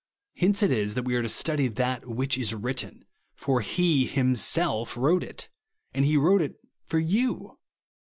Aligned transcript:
Hence 0.35 0.63
it 0.63 0.71
is 0.71 0.95
that 0.95 1.03
we 1.05 1.13
are 1.13 1.21
to 1.21 1.29
study 1.29 1.67
that" 1.67 2.07
which 2.09 2.35
is 2.35 2.55
written;" 2.55 3.05
for 3.45 3.61
He 3.61 4.07
himself 4.07 4.97
wrote 4.97 5.23
it; 5.23 5.47
and 5.93 6.03
he 6.03 6.17
wrote 6.17 6.41
it 6.41 6.55
foi 6.87 6.97
you. 6.97 7.59